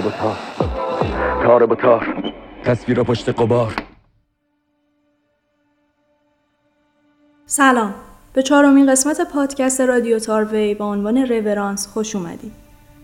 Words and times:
تار 0.00 0.10
با 0.10 0.18
تار 0.18 0.36
تار 1.42 1.66
با 1.66 1.74
تار 1.74 2.32
تصویر 2.64 3.02
پشت 3.02 3.28
قبار 3.28 3.74
سلام 7.46 7.94
به 8.32 8.42
چهارمین 8.42 8.90
قسمت 8.92 9.20
پادکست 9.32 9.80
رادیو 9.80 10.18
تاروی 10.18 10.74
با 10.74 10.84
عنوان 10.86 11.16
رورانس 11.16 11.86
خوش 11.86 12.16
اومدید. 12.16 12.52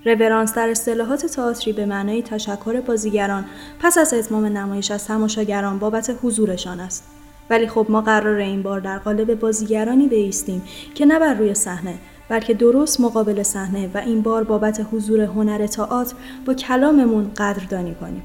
رورانس 0.04 0.54
در 0.54 0.68
اصطلاحات 0.68 1.27
تئاتری 1.27 1.73
به 1.73 1.87
معنای 1.87 2.23
تشکر 2.23 2.80
بازیگران 2.80 3.45
پس 3.82 3.98
از 3.98 4.15
اتمام 4.15 4.45
نمایش 4.45 4.90
از 4.90 5.06
تماشاگران 5.06 5.78
بابت 5.78 6.18
حضورشان 6.23 6.80
است. 6.80 7.04
ولی 7.51 7.68
خب 7.68 7.87
ما 7.88 8.01
قرار 8.01 8.37
این 8.37 8.62
بار 8.62 8.80
در 8.80 8.98
قالب 8.98 9.34
بازیگرانی 9.34 10.06
بیستیم 10.06 10.62
که 10.95 11.06
نه 11.06 11.18
بر 11.18 11.34
روی 11.34 11.54
صحنه 11.54 11.95
بلکه 12.29 12.55
درست 12.55 13.01
مقابل 13.01 13.43
صحنه 13.43 13.91
و 13.95 13.98
این 13.98 14.23
بار 14.23 14.45
بابت 14.45 14.87
حضور 14.93 15.21
هنر 15.21 15.66
تئاتر 15.66 16.15
با 16.47 16.55
کلاممون 16.55 17.30
قدردانی 17.37 17.95
کنیم. 17.95 18.23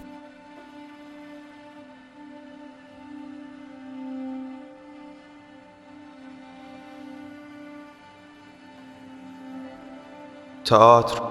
تئاتر 10.66 11.22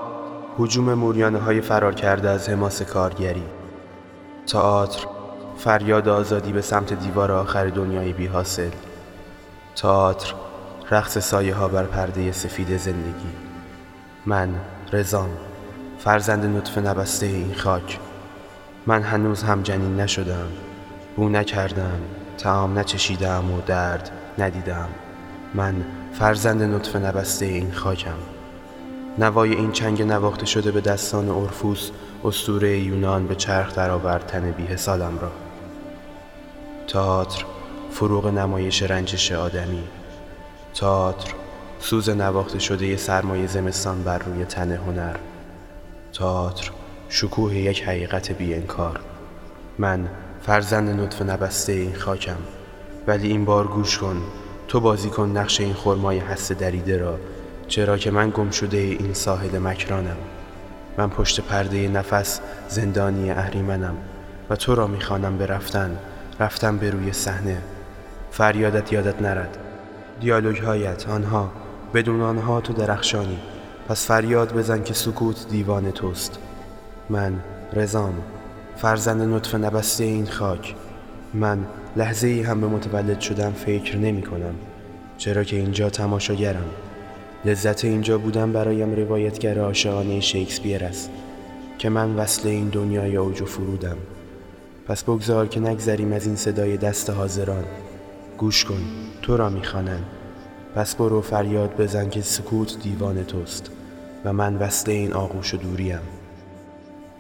حجوم 0.59 0.95
موریانه 0.95 1.39
های 1.39 1.61
فرار 1.61 1.95
کرده 1.95 2.29
از 2.29 2.49
حماس 2.49 2.83
کارگری 2.83 3.43
تئاتر 4.47 5.07
فریاد 5.57 6.09
آزادی 6.09 6.53
به 6.53 6.61
سمت 6.61 6.93
دیوار 6.93 7.33
آخر 7.33 7.67
دنیای 7.67 8.13
بی 8.13 8.27
حاصل 8.27 8.71
تئاتر 9.77 10.35
رقص 10.91 11.19
سایه 11.19 11.55
ها 11.55 11.69
بر 11.69 11.85
پرده 11.85 12.33
سفید 12.33 12.77
زندگی. 12.77 13.31
من 14.27 14.55
رزام 14.93 15.31
فرزند 15.99 16.57
نطفه 16.57 16.81
نبسته 16.81 17.27
این 17.27 17.55
خاک. 17.55 17.99
من 18.87 19.03
هنوز 19.03 19.43
هم 19.43 19.63
جنین 19.63 20.01
نشدم. 20.01 20.47
بو 21.17 21.29
نکردم 21.29 22.01
تعام 22.39 22.79
نچشیدم 22.79 23.51
و 23.51 23.61
درد 23.61 24.11
ندیدم. 24.39 24.89
من 25.55 25.75
فرزند 26.13 26.63
نطفه 26.63 26.99
نبسته 26.99 27.47
این 27.47 27.73
خاکم. 27.73 28.19
نوای 29.19 29.55
این 29.55 29.73
چنگ 29.73 30.03
نواخته 30.03 30.47
شده 30.47 30.71
به 30.71 30.81
دستان 30.81 31.29
اورفوس 31.29 31.91
استوره 32.25 32.79
یونان 32.79 33.27
به 33.27 33.35
چرخ 33.35 33.75
درآورد 33.75 34.27
تن 34.27 34.51
بی 34.51 34.77
سالم 34.77 35.19
را. 35.19 35.33
تئاتر 36.89 37.45
فروغ 37.91 38.27
نمایش 38.27 38.83
رنجش 38.83 39.33
آدمی. 39.33 39.85
تئاتر. 40.75 41.35
سوز 41.81 42.11
نواخته 42.11 42.59
شده 42.59 42.97
سرمایه 42.97 43.47
زمستان 43.47 44.03
بر 44.03 44.19
روی 44.19 44.45
تن 44.45 44.73
هنر. 44.73 45.17
تئاتر 46.13 46.71
شکوه 47.09 47.57
یک 47.57 47.83
حقیقت 47.83 48.33
بی 48.33 48.55
انکار. 48.55 49.01
من 49.79 50.09
فرزند 50.43 51.01
نطفه 51.01 51.25
نبسته 51.25 51.73
این 51.73 51.95
خاکم. 51.95 52.37
ولی 53.07 53.29
این 53.29 53.45
بار 53.45 53.67
گوش 53.67 53.99
کن. 53.99 54.23
تو 54.69 54.81
بازی 54.81 55.09
کن 55.09 55.29
نقش 55.29 55.61
این 55.61 55.75
خرمای 55.75 56.19
هسته 56.19 56.55
دریده 56.55 56.97
را. 56.99 57.19
چرا 57.69 57.99
که 57.99 58.11
من 58.11 58.31
گم 58.31 58.51
شده 58.51 58.77
این 58.77 59.15
ساحل 59.15 59.59
مکرانم. 59.59 60.17
من 60.99 61.11
پشت 61.11 61.41
پرده 61.41 61.89
نفس 61.89 62.41
زندانی 62.69 63.31
اهریمنم. 63.31 63.97
و 64.51 64.57
تو 64.57 64.75
را 64.75 64.87
می‌خوانم 64.87 65.39
به 65.39 65.47
رفتن. 65.47 65.99
رفتن 66.41 66.79
به 66.79 66.91
روی 66.91 67.13
صحنه. 67.13 67.59
فریادت 68.31 68.93
یادت 68.93 69.23
نرد. 69.23 69.59
دیالوگ 70.21 70.59
هایت 70.59 71.09
آنها 71.09 71.51
بدون 71.95 72.21
آنها 72.21 72.61
تو 72.61 72.73
درخشانی. 72.73 73.39
پس 73.89 74.07
فریاد 74.07 74.53
بزن 74.53 74.83
که 74.83 74.95
سکوت 74.95 75.49
دیوان 75.49 75.91
توست. 75.91 76.39
من 77.11 77.41
رزام 77.73 78.15
فرزند 78.77 79.23
نطفه 79.23 79.59
نبسته 79.59 80.05
این 80.05 80.27
خاک. 80.27 80.75
من 81.35 81.59
لحظه 81.97 82.27
ای 82.27 82.43
هم 82.43 82.61
به 82.61 82.67
متولد 82.67 83.21
شدم 83.21 83.53
فکر 83.53 83.97
نمی 83.97 84.23
کنم 84.23 84.55
چرا 85.19 85.45
که 85.45 85.57
اینجا 85.57 85.91
تماشاگرم. 85.91 86.71
لذت 87.45 87.85
اینجا 87.85 88.19
بودن 88.19 88.53
برایم 88.53 88.95
روایتگر 88.95 89.59
عاشقانه 89.59 90.21
شکسپیر 90.21 90.85
است 90.85 91.11
که 91.79 91.89
من 91.89 92.15
وصل 92.15 92.49
این 92.49 92.69
دنیای 92.69 93.17
اوج 93.17 93.43
و 93.43 93.45
فرودم. 93.45 93.97
پس 94.87 95.03
بگذار 95.03 95.47
که 95.47 95.61
نگذریم 95.61 96.13
از 96.13 96.27
این 96.27 96.37
صدای 96.37 96.77
دست 96.77 97.11
حاضران. 97.11 97.65
گوش 98.39 98.65
کن. 98.65 99.10
تو 99.31 99.37
را 99.37 99.49
می‌خوانند. 99.49 100.05
پس 100.75 100.95
برو 100.95 101.21
فریاد 101.21 101.77
بزن 101.77 102.09
که 102.09 102.23
سکوت 102.23 102.79
دیوان 102.83 103.25
توست 103.25 103.71
و 104.25 104.33
من 104.33 104.57
وصل 104.57 104.91
این 104.91 105.13
آغوش 105.13 105.55
و 105.55 105.57
دوریم 105.57 106.01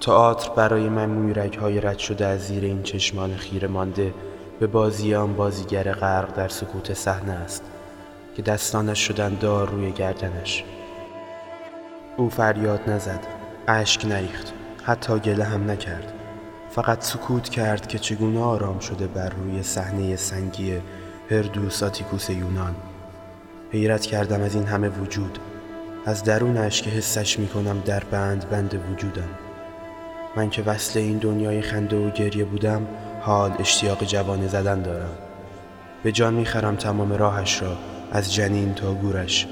تئاتر 0.00 0.50
برای 0.56 0.88
من 0.88 1.06
مویرک 1.10 1.56
های 1.56 1.80
رد 1.80 1.98
شده 1.98 2.26
از 2.26 2.40
زیر 2.40 2.64
این 2.64 2.82
چشمان 2.82 3.36
خیره 3.36 3.68
مانده 3.68 4.14
به 4.60 4.66
بازی 4.66 5.14
آن 5.14 5.36
بازیگر 5.36 5.92
غرق 5.92 6.34
در 6.34 6.48
سکوت 6.48 6.94
صحنه 6.94 7.32
است 7.32 7.62
که 8.36 8.42
دستانش 8.42 8.98
شدن 8.98 9.34
دار 9.34 9.68
روی 9.70 9.92
گردنش. 9.92 10.64
او 12.16 12.28
فریاد 12.28 12.90
نزد 12.90 13.26
اشک 13.68 14.06
نریخت 14.06 14.52
حتی 14.82 15.18
گله 15.18 15.44
هم 15.44 15.70
نکرد. 15.70 16.12
فقط 16.70 17.04
سکوت 17.04 17.48
کرد 17.48 17.86
که 17.86 17.98
چگونه 17.98 18.40
آرام 18.40 18.78
شده 18.78 19.06
بر 19.06 19.28
روی 19.28 19.62
صحنه 19.62 20.16
سنگی 20.16 20.80
هردوساتیکوس 21.30 22.30
یونان. 22.30 22.74
حیرت 23.70 24.06
کردم 24.06 24.42
از 24.42 24.54
این 24.54 24.66
همه 24.66 24.88
وجود. 24.88 25.38
از 26.06 26.24
درونش 26.24 26.82
که 26.82 26.90
حسش 26.90 27.38
می‌کنم 27.38 27.82
در 27.86 28.04
بند 28.04 28.50
بند 28.50 28.80
وجودم. 28.92 29.28
من 30.36 30.50
که 30.50 30.62
وصل 30.62 30.98
این 30.98 31.18
دنیای 31.18 31.62
خنده 31.62 31.96
و 31.96 32.10
گریه 32.10 32.44
بودم 32.44 32.86
حال 33.20 33.52
اشتیاق 33.58 34.04
جوانه 34.04 34.48
زدن 34.48 34.82
دارم. 34.82 35.10
به 36.02 36.12
جان 36.12 36.34
می‌خرم 36.34 36.76
تمام 36.76 37.12
راهش 37.12 37.62
را 37.62 37.76
از 38.12 38.34
جنین 38.34 38.74
تا 38.74 38.94
گورش. 38.94 39.48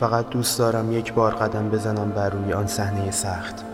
فقط 0.00 0.28
دوست 0.28 0.58
دارم 0.58 0.92
یک 0.92 1.12
بار 1.12 1.34
قدم 1.34 1.70
بزنم 1.70 2.10
بر 2.10 2.30
روی 2.30 2.52
آن 2.52 2.66
صحنه 2.66 3.10
سخت. 3.10 3.64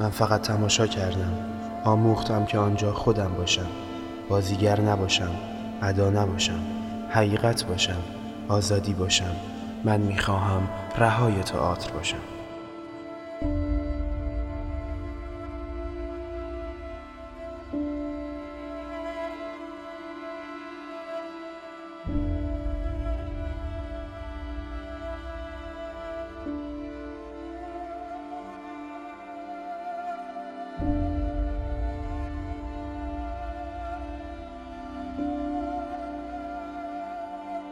من 0.00 0.10
فقط 0.10 0.42
تماشا 0.42 0.86
کردم. 0.86 1.32
آموختم 1.84 2.44
که 2.44 2.58
آنجا 2.58 2.92
خودم 2.92 3.30
باشم. 3.38 3.66
بازیگر 4.28 4.80
نباشم. 4.80 5.30
ادا 5.82 6.10
نباشم 6.10 6.60
حقیقت 7.10 7.66
باشم 7.66 8.02
آزادی 8.48 8.92
باشم 8.92 9.36
من 9.84 10.00
می‌خواهم 10.00 10.68
رهای 10.98 11.42
تئاتر 11.42 11.90
باشم. 11.90 12.37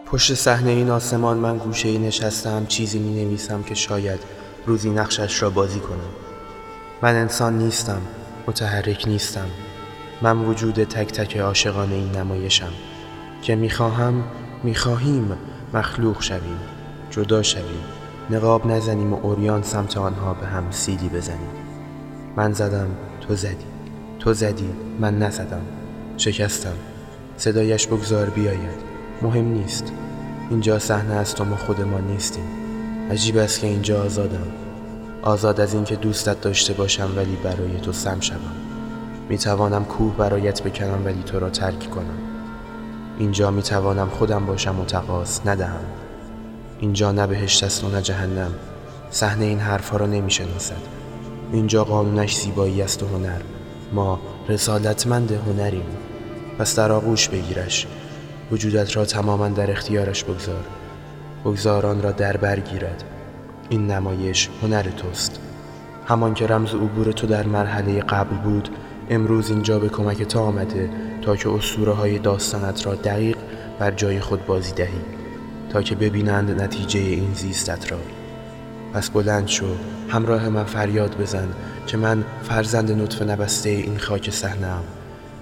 پشت 0.07 0.35
صحنه 0.35 0.71
این 0.71 0.91
آسمان 0.91 1.37
من 1.37 1.59
گوشه 1.59 1.89
ای 1.89 1.99
نشستم 1.99 2.67
چیزی 2.67 2.99
می 2.99 3.25
نویسم 3.25 3.63
که 3.63 3.75
شاید 3.75 4.21
روزی 4.67 4.91
نقشش 4.91 5.43
را 5.43 5.51
بازی 5.51 5.81
کنم. 5.81 6.11
من 7.03 7.15
انسان 7.15 7.59
نیستم 7.59 8.01
متحرک 8.47 9.05
نیستم. 9.07 9.47
من 10.23 10.39
وجود 10.39 10.85
تک 10.85 11.13
تک 11.13 11.37
عاشقانه 11.37 11.95
این 11.95 12.13
نمایشم. 12.13 12.73
که 13.43 13.57
می‌خواهم 13.57 14.25
می‌خواهیم 14.63 15.37
مخلوق 15.75 16.23
شویم 16.23 16.61
جدا 17.11 17.43
شویم. 17.43 17.85
نقاب 18.31 18.67
نزنیم 18.67 19.13
و 19.13 19.21
اوریان 19.23 19.63
سمت 19.63 19.97
آنها 19.97 20.35
به 20.35 20.47
هم 20.47 20.71
سیلی 20.71 21.09
بزنیم. 21.09 21.51
من 22.37 22.53
زدم 22.53 22.89
تو 23.21 23.35
زدی. 23.37 23.67
تو 24.19 24.33
زدی 24.33 24.71
من 25.01 25.19
نزدم. 25.19 25.63
شکستم. 26.17 26.77
صدایش 27.37 27.87
بگذار 27.87 28.31
بیاید. 28.31 28.86
مهم 29.23 29.45
نیست. 29.45 29.93
اینجا 30.51 30.79
صحنه 30.79 31.15
است 31.15 31.41
و 31.41 31.45
ما 31.45 31.57
خود 31.57 31.81
ما 31.81 31.99
نیستیم. 31.99 32.45
عجیب 33.11 33.37
است 33.37 33.61
که 33.61 33.67
اینجا 33.67 34.05
آزادم. 34.05 34.47
آزاد 35.23 35.61
از 35.61 35.75
اینکه 35.75 35.97
دوستت 35.97 36.41
داشته 36.41 36.73
باشم 36.73 37.11
ولی 37.17 37.37
برای 37.37 37.81
تو 37.81 37.93
سم 37.93 38.21
شوم. 38.21 38.53
می 39.29 39.39
توانم 39.39 39.85
کوه 39.85 40.17
برایت 40.17 40.63
بکنم 40.63 41.03
ولی 41.05 41.23
تو 41.23 41.39
را 41.39 41.51
ترک 41.51 41.91
کنم. 41.91 42.19
اینجا 43.19 43.51
می 43.51 43.63
توانم 43.63 44.09
خودم 44.09 44.47
باشم 44.47 44.81
و 44.81 44.85
تقاس 44.85 45.47
ندهم. 45.47 45.85
اینجا 46.81 47.13
نه 47.13 47.27
بهشت 47.27 47.65
است 47.65 47.85
و 47.85 47.89
نه 47.89 48.03
جهنم. 48.03 48.51
صحنه 49.11 49.45
این 49.45 49.59
حرفها 49.59 49.97
را 49.97 50.07
نمی 50.07 50.31
شناسد 50.31 50.83
اینجا 51.53 51.85
قانونش 51.85 52.37
زیبایی 52.37 52.83
است 52.83 53.03
و 53.03 53.07
هنر. 53.07 53.41
ما 53.93 54.21
رسالتمند 54.49 55.33
هنریم. 55.33 55.87
پس 56.59 56.77
در 56.77 56.93
آغوش 56.93 57.29
بگیرش. 57.29 57.87
وجودت 58.53 58.97
را 58.97 59.05
تماما 59.05 59.49
در 59.49 59.71
اختیارش 59.71 60.25
بگذار. 60.25 60.65
بگذار 61.45 61.87
آن 61.87 62.03
را 62.03 62.13
در 62.13 62.37
برگیرد 62.37 63.05
این 63.69 63.91
نمایش 63.91 64.49
هنر 64.63 64.83
توست. 64.83 65.41
همان 66.07 66.35
که 66.35 66.47
رمز 66.47 66.75
عبور 66.75 67.13
تو 67.13 67.27
در 67.27 67.47
مرحله 67.47 68.01
قبل 68.01 68.37
بود 68.37 68.69
امروز 69.11 69.51
اینجا 69.51 69.79
به 69.79 69.89
کمک 69.89 70.23
تو 70.23 70.39
آمده 70.39 70.91
تا 71.23 71.37
که 71.37 71.51
اسطوره 71.51 71.93
های 71.93 72.19
داستانت 72.19 72.87
را 72.87 72.95
دقیق 72.95 73.37
بر 73.79 73.91
جای 73.91 74.21
خود 74.21 74.47
بازی 74.47 74.73
دهی 74.73 75.01
تا 75.71 75.83
که 75.83 75.95
ببینند 75.95 76.63
نتیجه 76.63 77.01
این 77.01 77.35
زیستت 77.35 77.93
را. 77.93 77.99
پس 78.95 79.11
بلند 79.11 79.49
شو 79.49 79.67
همراه 80.09 80.49
من 80.49 80.65
فریاد 80.65 81.17
بزن 81.21 81.49
که 81.87 81.97
من 81.97 82.25
فرزند 82.43 82.93
نطفه 82.93 83.25
نبسته 83.25 83.71
این 83.71 83.99
خاک 83.99 84.31
صحنه‌ام. 84.31 84.85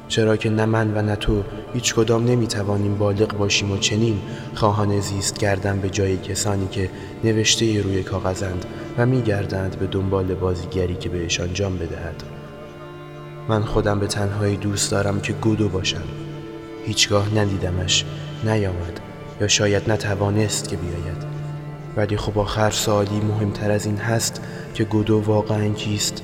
چرا 0.08 0.36
که 0.36 0.50
نه 0.50 0.64
من 0.64 0.94
و 0.94 1.02
نه 1.02 1.16
تو 1.16 1.42
هیچ 1.74 1.94
کدام 1.94 2.24
نمی‌توانیم 2.24 2.98
بالغ 2.98 3.36
باشیم 3.36 3.72
و 3.72 3.76
چنین 3.76 4.20
خواهان 4.54 5.00
زیست 5.00 5.38
کردن 5.38 5.80
به 5.80 5.90
جای 5.90 6.16
کسانی 6.16 6.68
که 6.68 6.90
نوشته 7.24 7.82
روی 7.82 8.02
کاغذند 8.02 8.64
و 8.98 9.06
میگردند 9.06 9.78
به 9.78 9.86
دنبال 9.86 10.34
بازیگری 10.34 10.94
که 10.94 11.08
بهشان 11.08 11.52
جان 11.54 11.76
بدهد. 11.76 12.22
من 13.48 13.62
خودم 13.62 14.00
به 14.00 14.06
تنهایی 14.06 14.56
دوست 14.56 14.90
دارم 14.90 15.20
که 15.20 15.32
گودو 15.32 15.68
باشم. 15.68 16.04
هیچگاه 16.86 17.34
ندیدمش 17.34 18.04
نیامد 18.44 19.00
یا 19.40 19.48
شاید 19.48 19.90
نتوانست 19.90 20.68
که 20.68 20.76
بیاید. 20.76 21.34
ولی 21.96 22.16
خب 22.16 22.38
آخر 22.38 22.70
سوالی 22.70 23.20
مهمتر 23.20 23.70
از 23.70 23.86
این 23.86 23.96
هست 23.96 24.42
که 24.74 24.84
گودو 24.84 25.20
واقعا 25.20 25.68
کیست؟ 25.68 26.22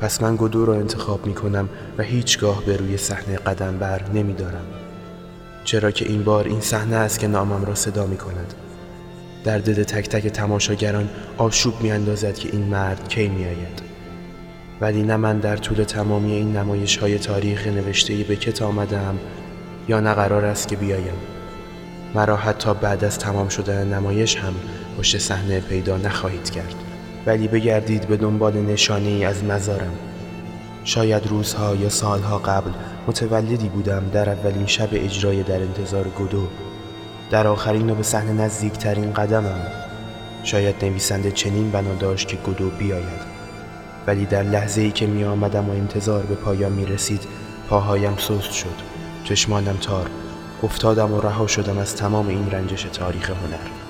پس 0.00 0.22
من 0.22 0.36
گودو 0.36 0.64
را 0.64 0.74
انتخاب 0.74 1.26
می 1.26 1.34
کنم 1.34 1.68
و 1.98 2.02
هیچگاه 2.02 2.64
به 2.64 2.76
روی 2.76 2.96
صحنه 2.96 3.36
قدم 3.36 3.78
بر 3.78 4.02
نمی 4.14 4.34
دارم. 4.34 4.66
چرا 5.64 5.90
که 5.90 6.08
این 6.08 6.24
بار 6.24 6.44
این 6.44 6.60
صحنه 6.60 6.96
است 6.96 7.18
که 7.18 7.28
نامم 7.28 7.64
را 7.64 7.74
صدا 7.74 8.06
می 8.06 8.16
کند 8.16 8.54
در 9.44 9.58
دل 9.58 9.82
تک 9.82 10.08
تک 10.08 10.26
تماشاگران 10.26 11.08
آشوب 11.38 11.80
می 11.80 11.92
اندازد 11.92 12.34
که 12.34 12.48
این 12.52 12.64
مرد 12.64 13.08
کی 13.08 13.28
می 13.28 13.44
آید 13.44 13.82
ولی 14.80 15.02
نه 15.02 15.16
من 15.16 15.38
در 15.38 15.56
طول 15.56 15.84
تمامی 15.84 16.32
این 16.32 16.56
نمایش 16.56 16.96
های 16.96 17.18
تاریخ 17.18 17.66
نوشته 17.66 18.14
به 18.14 18.36
کت 18.36 18.62
آمدم 18.62 19.18
یا 19.88 20.00
نه 20.00 20.14
قرار 20.14 20.44
است 20.44 20.68
که 20.68 20.76
بیایم. 20.76 21.14
مرا 22.14 22.36
حتی 22.36 22.74
بعد 22.74 23.04
از 23.04 23.18
تمام 23.18 23.48
شدن 23.48 23.94
نمایش 23.94 24.36
هم 24.36 24.54
پشت 24.98 25.18
صحنه 25.18 25.60
پیدا 25.60 25.96
نخواهید 25.96 26.50
کرد. 26.50 26.83
ولی 27.26 27.48
بگردید 27.48 28.08
به 28.08 28.16
دنبال 28.16 28.52
نشانه 28.52 29.08
ای 29.08 29.24
از 29.24 29.44
مزارم 29.44 29.92
شاید 30.84 31.26
روزها 31.26 31.74
یا 31.76 31.88
سالها 31.88 32.38
قبل 32.38 32.70
متولدی 33.06 33.68
بودم 33.68 34.10
در 34.12 34.30
اولین 34.30 34.66
شب 34.66 34.88
اجرای 34.92 35.42
در 35.42 35.60
انتظار 35.60 36.08
گودو. 36.08 36.48
در 37.30 37.46
آخرین 37.46 37.90
و 37.90 37.94
به 37.94 38.02
صحنه 38.02 38.32
نزدیکترین 38.32 39.12
قدمم. 39.12 39.66
شاید 40.44 40.84
نویسنده 40.84 41.30
چنین 41.30 41.70
بنا 41.70 41.94
داشت 41.94 42.28
که 42.28 42.36
گودو 42.36 42.70
بیاید. 42.70 43.34
ولی 44.06 44.26
در 44.26 44.42
لحظه 44.42 44.80
ای 44.80 44.90
که 44.90 45.06
می 45.06 45.24
آمدم 45.24 45.70
و 45.70 45.72
انتظار 45.72 46.22
به 46.22 46.34
پایان 46.34 46.72
می 46.72 46.86
رسید 46.86 47.22
پاهایم 47.68 48.16
سست 48.16 48.52
شد. 48.52 48.94
چشمانم 49.24 49.76
تار. 49.76 50.10
افتادم 50.62 51.12
و 51.12 51.20
رها 51.20 51.46
شدم 51.46 51.78
از 51.78 51.96
تمام 51.96 52.28
این 52.28 52.50
رنجش 52.50 52.82
تاریخ 52.82 53.30
هنر. 53.30 53.83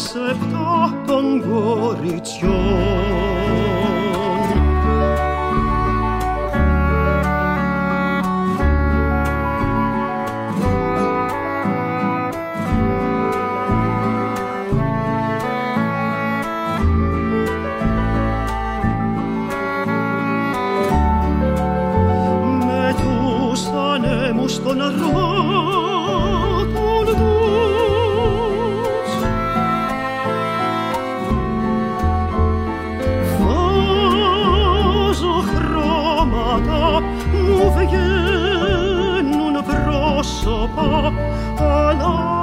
σε 0.00 0.36
τον 1.06 1.42
κοριτσιών. 1.48 3.69
all. 41.10 42.39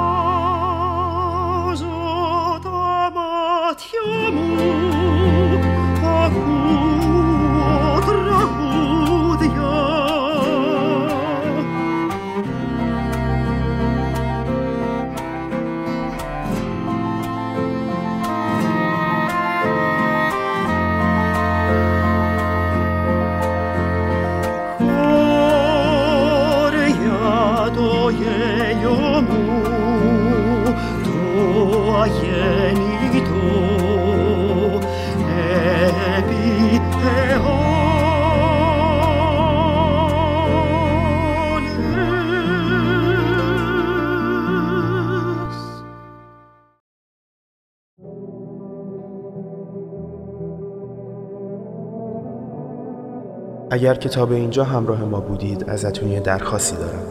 اگر 53.78 53.94
کتاب 53.94 54.32
اینجا 54.32 54.64
همراه 54.64 55.04
ما 55.04 55.20
بودید 55.20 55.70
ازتون 55.70 56.12
یه 56.12 56.20
درخواستی 56.20 56.76
دارم. 56.76 57.02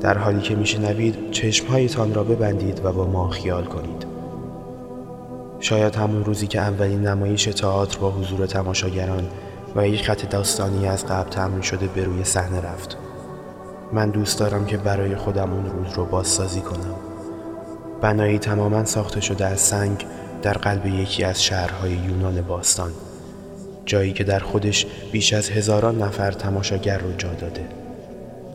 در 0.00 0.18
حالی 0.18 0.40
که 0.40 0.54
میشنوید 0.54 1.30
چشمهایتان 1.30 2.14
را 2.14 2.24
ببندید 2.24 2.80
و 2.84 2.92
با 2.92 3.06
ما 3.06 3.28
خیال 3.28 3.64
کنید. 3.64 4.06
شاید 5.60 5.96
همون 5.96 6.24
روزی 6.24 6.46
که 6.46 6.60
اولین 6.60 7.06
نمایش 7.06 7.44
تئاتر 7.44 7.98
با 7.98 8.10
حضور 8.10 8.46
تماشاگران 8.46 9.24
و 9.76 9.88
یک 9.88 10.04
خط 10.04 10.30
داستانی 10.30 10.88
از 10.88 11.06
قبل 11.06 11.30
تمرین 11.30 11.60
شده 11.60 11.86
به 11.86 12.04
روی 12.04 12.24
صحنه 12.24 12.60
رفت. 12.60 12.96
من 13.92 14.10
دوست 14.10 14.38
دارم 14.38 14.66
که 14.66 14.76
برای 14.76 15.16
خودم 15.16 15.52
اون 15.52 15.66
روز 15.66 15.92
رو 15.94 16.04
بازسازی 16.04 16.60
کنم. 16.60 16.94
بنایی 18.00 18.38
تماما 18.38 18.84
ساخته 18.84 19.20
شده 19.20 19.46
از 19.46 19.60
سنگ 19.60 20.06
در 20.42 20.52
قلب 20.52 20.86
یکی 20.86 21.24
از 21.24 21.42
شهرهای 21.42 21.92
یونان 21.92 22.42
باستان. 22.42 22.90
جایی 23.88 24.12
که 24.12 24.24
در 24.24 24.38
خودش 24.38 24.86
بیش 25.12 25.32
از 25.32 25.50
هزاران 25.50 26.02
نفر 26.02 26.32
تماشاگر 26.32 26.98
رو 26.98 27.12
جا 27.12 27.34
داده. 27.34 27.64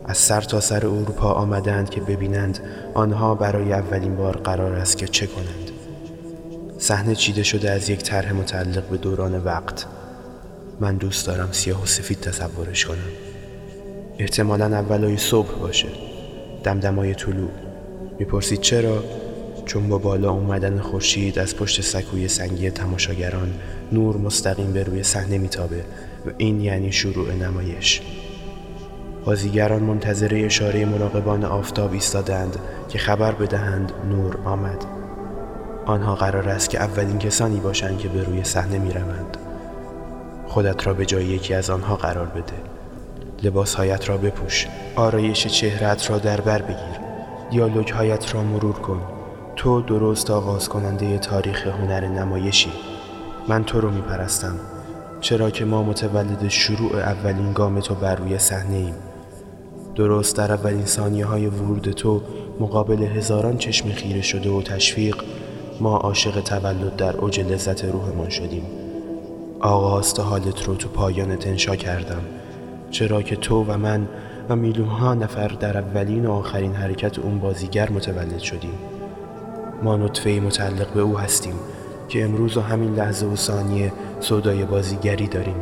از 0.05 0.17
سر 0.17 0.41
تا 0.41 0.59
سر 0.59 0.85
اروپا 0.85 1.31
آمدند 1.31 1.89
که 1.89 2.01
ببینند 2.01 2.59
آنها 2.93 3.35
برای 3.35 3.73
اولین 3.73 4.15
بار 4.15 4.37
قرار 4.37 4.73
است 4.73 4.97
که 4.97 5.07
چه 5.07 5.27
کنند. 5.27 5.71
صحنه 6.77 7.15
چیده 7.15 7.43
شده 7.43 7.71
از 7.71 7.89
یک 7.89 8.03
طرح 8.03 8.33
متعلق 8.33 8.87
به 8.87 8.97
دوران 8.97 9.43
وقت. 9.43 9.85
من 10.79 10.95
دوست 10.95 11.27
دارم 11.27 11.49
سیاه 11.51 11.83
و 11.83 11.85
سفید 11.85 12.19
تصورش 12.19 12.85
کنم. 12.85 13.11
احتمالا 14.19 14.65
اولای 14.65 15.17
صبح 15.17 15.59
باشه. 15.59 15.87
دمدمای 16.63 17.13
طلوع. 17.13 17.51
می‌پرسید 18.19 18.61
چرا؟ 18.61 19.03
چون 19.65 19.89
با 19.89 19.97
بالا 19.97 20.31
اومدن 20.31 20.79
خورشید 20.79 21.39
از 21.39 21.55
پشت 21.55 21.81
سکوی 21.81 22.27
سنگی 22.27 22.69
تماشاگران 22.69 23.53
نور 23.91 24.17
مستقیم 24.17 24.73
به 24.73 24.83
روی 24.83 25.03
صحنه 25.03 25.37
میتابه 25.37 25.83
و 26.25 26.29
این 26.37 26.61
یعنی 26.61 26.91
شروع 26.91 27.33
نمایش. 27.33 28.01
بازیگران 29.25 29.83
منتظر 29.83 30.31
اشاره 30.45 30.85
مراقبان 30.85 31.45
آفتاب 31.45 31.93
ایستادند 31.93 32.57
که 32.89 32.99
خبر 32.99 33.31
بدهند 33.31 33.91
نور 34.09 34.37
آمد. 34.45 34.85
آنها 35.85 36.15
قرار 36.15 36.49
است 36.49 36.69
که 36.69 36.79
اولین 36.79 37.19
کسانی 37.19 37.59
باشند 37.59 37.97
که 37.97 38.07
به 38.07 38.23
روی 38.23 38.43
صحنه 38.43 38.77
می 38.77 38.91
روند. 38.91 39.37
خودت 40.47 40.87
را 40.87 40.93
به 40.93 41.05
جای 41.05 41.25
یکی 41.25 41.53
از 41.53 41.69
آنها 41.69 41.95
قرار 41.95 42.25
بده. 42.25 42.53
لباسهایت 43.43 44.09
را 44.09 44.17
بپوش. 44.17 44.67
آرایش 44.95 45.47
چهرت 45.47 46.09
را 46.09 46.17
در 46.17 46.41
بر 46.41 46.61
بگیر. 46.61 46.99
دیالوگ 47.51 47.89
هایت 47.89 48.35
را 48.35 48.43
مرور 48.43 48.73
کن. 48.73 49.22
تو 49.63 49.81
درست 49.81 50.31
آغاز 50.31 50.69
کننده 50.69 51.17
تاریخ 51.17 51.67
هنر 51.67 52.07
نمایشی. 52.07 52.71
من 53.47 53.63
تو 53.63 53.81
رو 53.81 53.91
میپرستم. 53.91 54.55
چرا 55.21 55.49
که 55.49 55.65
ما 55.65 55.83
متولد 55.83 56.47
شروع 56.47 56.95
اولین 56.95 57.53
گام 57.53 57.79
تو 57.79 57.95
بر 57.95 58.15
روی 58.15 58.37
صحنه 58.37 58.75
ایم. 58.75 58.93
درست 59.95 60.37
در 60.37 60.51
اولین 60.51 60.85
ثانیه 60.85 61.25
های 61.25 61.47
ورود 61.47 61.91
تو 61.91 62.21
مقابل 62.59 63.03
هزاران 63.03 63.57
چشم 63.57 63.89
خیره 63.89 64.21
شده 64.21 64.49
و 64.49 64.61
تشویق 64.61 65.15
ما 65.79 65.97
عاشق 65.97 66.41
تولد 66.41 66.95
در 66.95 67.17
اوج 67.17 67.39
لذت 67.39 67.85
روحمان 67.85 68.29
شدیم. 68.29 68.65
آغاز 69.59 70.13
تا 70.13 70.23
حالت 70.23 70.63
رو 70.63 70.75
تو 70.75 70.89
پایان 70.89 71.35
تنشا 71.35 71.75
کردم. 71.75 72.21
چرا 72.91 73.21
که 73.21 73.35
تو 73.35 73.63
و 73.63 73.77
من 73.77 74.07
و 74.49 74.55
میلیونها 74.55 75.13
نفر 75.13 75.47
در 75.47 75.77
اولین 75.77 76.25
و 76.25 76.31
آخرین 76.31 76.73
حرکت 76.73 77.19
اون 77.19 77.39
بازیگر 77.39 77.89
متولد 77.89 78.39
شدیم. 78.39 78.92
ما 79.83 79.97
نطفه 79.97 80.29
متعلق 80.29 80.93
به 80.93 81.01
او 81.01 81.19
هستیم 81.19 81.53
که 82.09 82.23
امروز 82.23 82.57
و 82.57 82.61
همین 82.61 82.95
لحظه 82.95 83.25
و 83.25 83.35
ثانیه 83.35 83.91
صدای 84.19 84.65
بازیگری 84.65 85.27
داریم. 85.27 85.55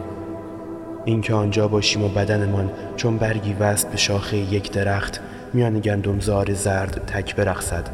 اینکه 1.06 1.34
آنجا 1.34 1.68
باشیم 1.68 2.04
و 2.04 2.08
بدنمان 2.08 2.72
چون 2.96 3.18
برگی 3.18 3.54
وست 3.54 3.92
به 3.92 3.98
شاخه 3.98 4.38
یک 4.38 4.72
درخت 4.72 5.20
میان 5.54 5.80
گندمزار 5.80 6.54
زرد 6.54 7.06
تک 7.08 7.36
برقصد 7.36 7.90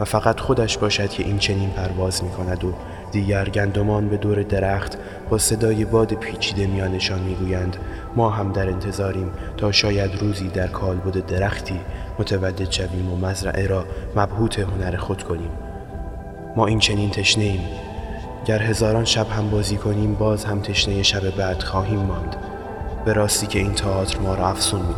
و 0.00 0.04
فقط 0.04 0.40
خودش 0.40 0.78
باشد 0.78 1.10
که 1.10 1.22
این 1.22 1.38
چنین 1.38 1.70
پرواز 1.70 2.24
می 2.24 2.30
کند 2.30 2.64
و 2.64 2.74
دیگر 3.12 3.48
گندمان 3.48 4.08
به 4.08 4.16
دور 4.16 4.42
درخت 4.42 4.98
با 5.30 5.38
صدای 5.38 5.84
باد 5.84 6.14
پیچیده 6.14 6.66
میانشان 6.66 7.20
می‌گویند 7.20 7.76
ما 8.16 8.30
هم 8.30 8.52
در 8.52 8.68
انتظاریم 8.68 9.30
تا 9.56 9.72
شاید 9.72 10.16
روزی 10.20 10.48
در 10.48 10.66
کالبد 10.66 11.26
درختی 11.26 11.80
متولد 12.18 12.70
شویم 12.70 13.12
و 13.12 13.16
مزرعه 13.16 13.66
را 13.66 13.84
مبهوت 14.16 14.58
هنر 14.58 14.96
خود 14.96 15.22
کنیم. 15.22 15.50
ما 16.56 16.66
این 16.66 16.78
چنین 16.78 17.10
تشنه 17.10 17.44
ایم 17.44 17.60
گر 18.46 18.62
هزاران 18.62 19.04
شب 19.04 19.30
هم 19.30 19.50
بازی 19.50 19.76
کنیم 19.76 20.14
باز 20.14 20.44
هم 20.44 20.60
تشنه 20.60 21.02
شب 21.02 21.30
بعد 21.30 21.62
خواهیم 21.62 21.98
ماند. 21.98 22.36
به 23.04 23.12
راستی 23.12 23.46
که 23.46 23.58
این 23.58 23.72
تئاتر 23.72 24.18
ما 24.18 24.34
را 24.34 24.48
افسون 24.48 24.80
می 24.80 24.94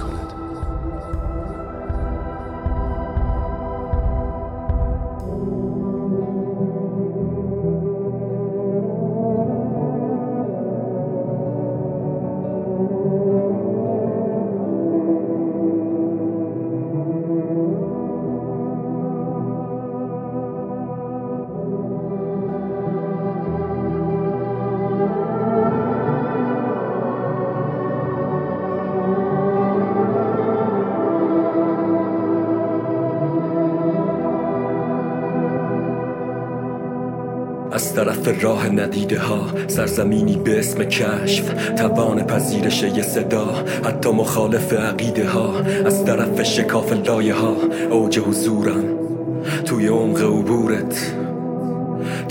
از 37.74 37.94
طرف 37.94 38.42
راه 38.44 38.68
ندیده 38.68 39.20
ها 39.20 39.46
سرزمینی 39.68 40.36
به 40.36 40.58
اسم 40.58 40.84
کشف 40.84 41.44
توان 41.76 42.26
پذیرش 42.26 42.82
یه 42.82 43.02
صدا 43.02 43.64
حتی 43.84 44.10
مخالف 44.10 44.72
عقیده 44.72 45.28
ها. 45.28 45.54
از 45.86 46.04
طرف 46.04 46.42
شکاف 46.42 46.92
لایه 46.92 47.34
ها 47.34 47.56
اوج 47.90 48.18
حضورم. 48.18 48.84
توی 49.64 49.86
عمق 49.86 50.22
عبورت. 50.22 51.23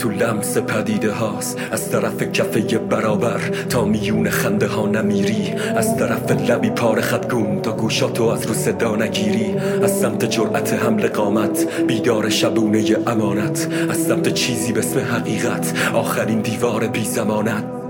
تو 0.04 0.10
لمس 0.10 0.58
پدیده 0.58 1.12
هاست. 1.12 1.58
از 1.72 1.92
طرف 1.92 2.24
کفه 2.24 2.78
برابر 2.78 3.40
تا 3.70 3.86
میون 3.86 4.30
خنده 4.30 4.68
ها 4.68 4.88
نمیری. 4.88 5.54
از 5.76 5.98
طرف 5.98 6.32
لبی 6.32 6.70
پار 6.70 7.02
خدگون 7.02 7.62
تا 7.62 7.72
گوشاتو 7.72 8.24
از 8.24 8.46
رو 8.46 8.54
صدا 8.54 8.96
نگیری. 8.96 9.56
از 9.84 10.00
سمت 10.00 10.26
جرأت 10.26 10.74
حمل 10.74 11.08
قامت 11.08 11.68
بیدار 11.88 12.30
شبونه 12.30 12.98
امانت. 13.08 13.68
از 13.90 13.98
سمت 13.98 14.34
چیزی 14.34 14.74
به 14.74 14.80
اسم 14.80 15.00
حقیقت 15.00 15.74
آخرین 15.94 16.42
دیوار 16.42 16.88
بی 16.88 17.06
زمانت. 17.06 17.83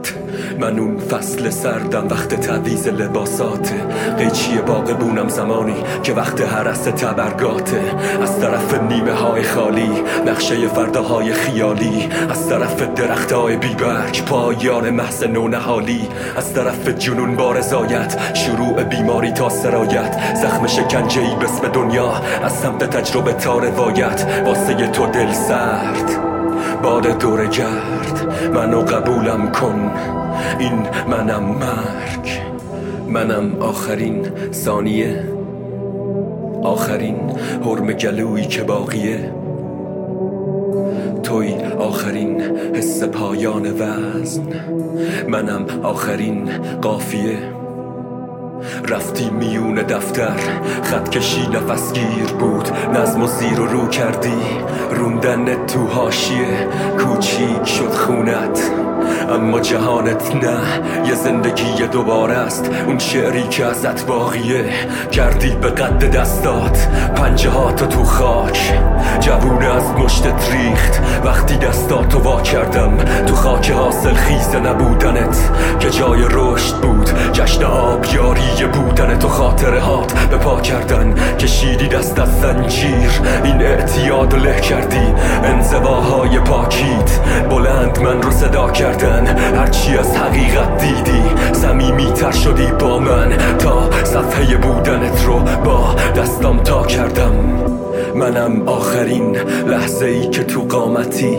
من 0.59 0.79
اون 0.79 0.99
فصل 0.99 1.49
سردم 1.49 2.07
وقت 2.07 2.35
تعویز 2.35 2.87
لباساته. 2.87 3.75
قیچی 4.17 4.57
بونم 4.99 5.29
زمانی 5.29 5.83
که 6.03 6.13
وقت 6.13 6.41
حرس 6.41 6.83
تبرگاته. 6.83 7.81
از 8.21 8.39
طرف 8.39 8.73
نیمه 8.73 9.13
های 9.13 9.43
خالی 9.43 9.89
نقشه 10.27 10.67
فرداهای 10.67 11.33
خیالی. 11.33 12.09
از 12.29 12.49
طرف 12.49 12.81
درخت 12.81 13.31
های 13.31 13.55
بیبرگ 13.57 14.25
پایان 14.25 14.89
محض 14.89 15.23
نونهالی. 15.23 16.07
از 16.37 16.53
طرف 16.53 16.87
جنون 16.87 17.35
بارزایت 17.35 18.17
شروع 18.33 18.83
بیماری 18.83 19.31
تا 19.31 19.49
سرایت. 19.49 20.35
زخم 20.35 20.67
شکنجه 20.67 21.21
ای 21.21 21.35
بسم 21.35 21.67
دنیا 21.67 22.13
از 22.43 22.53
سمت 22.53 22.83
تجربه 22.83 23.33
تا 23.33 23.57
روایت 23.57 24.27
واسه 24.45 24.87
تو 24.87 25.05
دل 25.05 25.31
سرد 25.31 26.33
باد 26.83 27.19
دور 27.19 27.45
گرد. 27.45 28.33
منو 28.53 28.81
قبولم 28.81 29.51
کن. 29.51 29.91
این 30.59 30.79
منم 31.09 31.43
مرگ. 31.43 32.41
منم 33.07 33.61
آخرین 33.61 34.27
ثانیه. 34.51 35.23
آخرین 36.63 37.31
حرم 37.65 37.91
گلویی 37.93 38.45
که 38.45 38.63
باقیه. 38.63 39.31
توی 41.23 41.53
آخرین 41.79 42.41
حس 42.75 43.03
پایان 43.03 43.65
وزن. 43.71 44.47
منم 45.27 45.65
آخرین 45.83 46.49
قافیه. 46.81 47.52
رفتی 48.89 49.29
میون 49.29 49.75
دفتر 49.75 50.39
خط 50.83 51.09
کشی 51.09 51.47
نفسگیر 51.47 52.33
بود 52.39 52.69
نظم 52.93 53.23
و 53.23 53.27
زیر 53.27 53.59
و 53.59 53.65
رو 53.65 53.87
کردی. 53.87 54.41
روندن 54.91 55.65
تو 55.65 55.87
هاشیه 55.87 56.67
کوچیک 56.97 57.65
شد 57.65 57.93
خونت 57.93 58.71
اما 59.29 59.59
جهانت 59.59 60.35
نه 60.35 60.57
یه 61.07 61.15
زندگی 61.15 61.87
دوباره 61.91 62.33
است. 62.33 62.69
اون 62.87 62.99
شعری 62.99 63.43
که 63.43 63.65
ازت 63.65 64.05
باقیه 64.05 64.65
کردی 65.11 65.55
به 65.61 65.69
قد 65.69 66.11
دستات. 66.11 66.87
پنجه 67.15 67.73
تو 67.73 68.03
خاک 68.03 68.79
جوونه 69.19 69.75
از 69.75 69.83
مشتت 69.83 70.51
ریخت. 70.51 71.01
وقتی 71.25 71.57
دستاتو 71.57 72.19
وا 72.19 72.41
کردم 72.41 72.97
تو 73.25 73.35
خاک 73.35 73.71
حاصل 73.71 74.13
خیز 74.13 74.55
نبودنت. 74.55 75.37
که 75.79 75.89
جای 75.89 76.21
رشد 76.29 76.75
بود 76.75 77.09
جشن 77.33 77.63
آبیاری 78.53 78.79
بودنت 78.79 79.25
و 79.25 79.27
خاطره 79.27 79.79
هات 79.79 80.13
به 80.13 80.37
پا 80.37 80.61
کردن. 80.61 81.15
کشیدی 81.39 81.87
دست 81.87 82.19
از 82.19 82.41
زنجیر 82.41 83.21
این 83.43 83.61
اعتیاد 83.61 84.35
له 84.35 84.61
کردی. 84.61 85.13
انزواهای 85.43 86.39
پاکید 86.39 87.09
بلند 87.49 87.99
من 87.99 88.21
رو 88.21 88.31
صدا 88.31 88.71
کردن. 88.71 89.27
هرچی 89.57 89.97
از 89.97 90.17
حقیقت 90.17 90.77
دیدی. 90.77 91.23
زمیمی 91.53 92.05
تر 92.05 92.31
شدی 92.31 92.71
با 92.79 92.99
من. 92.99 93.37
تا 93.59 93.89
صفحه 94.03 94.57
بودنت 94.57 95.25
رو 95.25 95.39
با 95.39 95.95
دستم 96.15 96.63
تا 96.63 96.85
کردم. 96.85 97.33
منم 98.15 98.67
آخرین 98.67 99.37
لحظه 99.67 100.05
ای 100.05 100.29
که 100.29 100.43
تو 100.43 100.61
قامتی. 100.61 101.37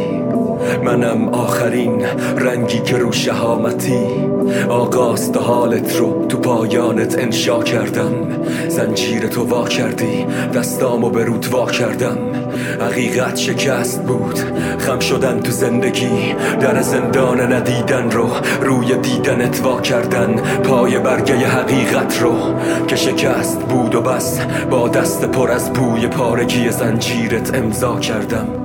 منم 0.85 1.29
آخرین 1.29 2.05
رنگی 2.39 2.79
که 2.79 2.99
رو 2.99 3.13
شهامتی. 3.13 4.34
آغاز 4.69 5.33
تا 5.33 5.41
حالت 5.41 5.97
رو 5.97 6.27
تو 6.27 6.39
پایانت 6.39 7.19
انشا 7.19 7.63
کردم. 7.63 8.13
زنجیر 8.69 9.27
تو 9.27 9.45
وا 9.45 9.69
کردی 9.69 10.27
دستامو 10.55 11.11
به 11.11 11.25
رود 11.25 11.47
وا 11.47 11.67
کردم. 11.67 12.19
حقیقت 12.81 13.37
شکست 13.37 14.03
بود 14.03 14.39
خم 14.79 14.99
شدن 14.99 15.41
تو 15.41 15.53
زندگی. 15.53 16.35
در 16.61 16.83
زندان 16.83 17.53
ندیدن 17.53 18.11
رو 18.11 18.29
روی 18.63 18.95
دیدنت 18.95 19.61
وا 19.65 19.81
کردن. 19.81 20.35
پای 20.63 20.99
برگه 20.99 21.37
حقیقت 21.37 22.23
رو 22.23 22.35
که 22.87 22.97
شکست 22.97 23.61
بود 23.61 23.95
و 23.95 24.01
بس 24.01 24.41
با 24.71 24.89
دست 24.89 25.25
پر 25.25 25.51
از 25.51 25.73
بوی 25.73 26.07
پارگی 26.07 26.71
زنجیرت 26.71 27.55
امضا 27.55 27.99
کردم. 27.99 28.64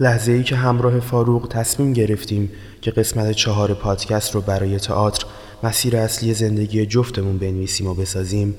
لحظه 0.00 0.32
ای 0.32 0.42
که 0.42 0.56
همراه 0.56 1.00
فاروق 1.00 1.48
تصمیم 1.50 1.92
گرفتیم 1.92 2.50
که 2.80 2.90
قسمت 2.90 3.30
چهار 3.30 3.74
پادکست 3.74 4.34
رو 4.34 4.40
برای 4.40 4.78
تئاتر 4.78 5.24
مسیر 5.62 5.96
اصلی 5.96 6.34
زندگی 6.34 6.86
جفتمون 6.86 7.38
بنویسیم 7.38 7.86
و 7.86 7.94
بسازیم 7.94 8.54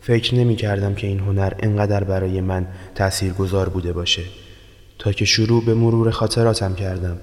فکر 0.00 0.34
نمی 0.34 0.56
کردم 0.56 0.94
که 0.94 1.06
این 1.06 1.18
هنر 1.18 1.52
انقدر 1.58 2.04
برای 2.04 2.40
من 2.40 2.66
تأثیر 2.94 3.32
گذار 3.32 3.68
بوده 3.68 3.92
باشه. 3.92 4.22
تا 4.98 5.12
که 5.12 5.24
شروع 5.24 5.64
به 5.64 5.74
مرور 5.74 6.10
خاطراتم 6.10 6.74
کردم. 6.74 7.16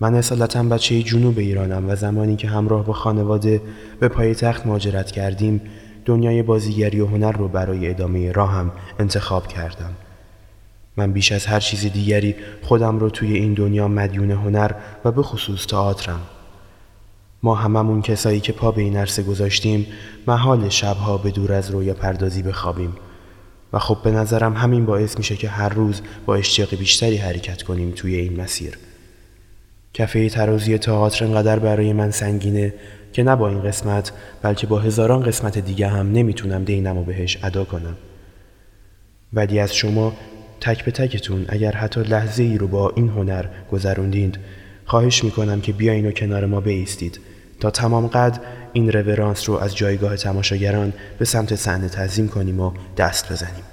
من 0.00 0.14
اصالتا 0.14 0.62
بچه 0.62 1.02
جنوب 1.02 1.38
ایرانم 1.38 1.88
و 1.88 1.96
زمانی 1.96 2.36
که 2.36 2.48
همراه 2.48 2.86
با 2.86 2.92
خانواده 2.92 3.60
به 4.00 4.08
پای 4.08 4.34
تخت 4.34 4.66
مهاجرت 4.66 5.10
کردیم 5.10 5.60
دنیای 6.04 6.42
بازیگری 6.42 7.00
و 7.00 7.06
هنر 7.06 7.32
رو 7.32 7.48
برای 7.48 7.90
ادامه 7.90 8.32
راهم 8.32 8.72
انتخاب 8.98 9.46
کردم. 9.46 9.90
من 10.96 11.12
بیش 11.12 11.32
از 11.32 11.46
هر 11.46 11.60
چیز 11.60 11.92
دیگری 11.92 12.34
خودم 12.62 12.98
رو 12.98 13.10
توی 13.10 13.32
این 13.32 13.54
دنیا 13.54 13.88
مدیون 13.88 14.30
هنر 14.30 14.72
و 15.04 15.12
به 15.12 15.22
خصوص 15.22 15.66
تئاترم. 15.66 16.20
ما 17.42 17.54
هممون 17.54 18.02
کسایی 18.02 18.40
که 18.40 18.52
پا 18.52 18.70
به 18.70 18.82
این 18.82 18.96
عرصه 18.96 19.22
گذاشتیم 19.22 19.86
محال 20.26 20.68
شبها 20.68 21.18
به 21.18 21.30
دور 21.30 21.52
از 21.52 21.70
رویا 21.70 21.94
پردازی 21.94 22.42
بخوابیم. 22.42 22.96
و 23.72 23.78
خب 23.78 23.98
به 24.04 24.10
نظرم 24.10 24.56
همین 24.56 24.86
باعث 24.86 25.18
میشه 25.18 25.36
که 25.36 25.48
هر 25.48 25.68
روز 25.68 26.02
با 26.26 26.36
اشتیاق 26.36 26.74
بیشتری 26.74 27.16
حرکت 27.16 27.62
کنیم 27.62 27.90
توی 27.90 28.16
این 28.16 28.40
مسیر. 28.40 28.78
کفه 29.94 30.28
ترازی 30.28 30.78
تئاتر 30.78 31.24
انقدر 31.24 31.58
برای 31.58 31.92
من 31.92 32.10
سنگینه 32.10 32.74
که 33.12 33.22
نه 33.22 33.36
با 33.36 33.48
این 33.48 33.62
قسمت 33.62 34.12
بلکه 34.42 34.66
با 34.66 34.78
هزاران 34.78 35.22
قسمت 35.22 35.58
دیگه 35.58 35.88
هم 35.88 36.12
نمی‌تونم 36.12 36.64
دینم 36.64 36.98
و 36.98 37.04
بهش 37.04 37.38
ادا 37.42 37.64
کنم. 37.64 37.96
ولی 39.32 39.58
از 39.58 39.74
شما 39.74 40.12
تک 40.60 40.84
به 40.84 40.90
تکتون 40.90 41.44
اگر 41.48 41.72
حتی 41.72 42.00
لحظه 42.00 42.42
ای 42.42 42.58
رو 42.58 42.68
با 42.68 42.92
این 42.96 43.08
هنر 43.08 43.44
گذروندید 43.72 44.38
خواهش 44.86 45.24
می‌کنم 45.24 45.60
که 45.60 45.72
بیاین 45.72 46.06
و 46.06 46.10
کنار 46.10 46.46
ما 46.46 46.60
بیستید. 46.60 47.20
تا 47.60 47.70
تمام 47.70 48.06
قد 48.06 48.40
این 48.72 48.92
رورانس 48.92 49.48
رو 49.48 49.56
از 49.56 49.76
جایگاه 49.76 50.16
تماشاگران 50.16 50.92
به 51.18 51.24
سمت 51.24 51.54
صحنه 51.54 51.88
تعظیم 51.88 52.28
کنیم 52.28 52.60
و 52.60 52.72
دست 52.96 53.32
بزنیم. 53.32 53.64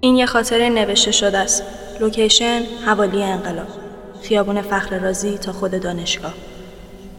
این 0.00 0.16
یه 0.16 0.26
خاطره 0.26 0.68
نوشته 0.68 1.12
شده 1.12 1.38
است. 1.38 1.62
location 2.00 2.62
حوالی 2.86 3.22
انقلاب. 3.22 3.68
خیابون 4.22 4.62
فخر 4.62 4.98
رازی 4.98 5.38
تا 5.38 5.52
خود 5.52 5.80
دانشگاه. 5.80 6.34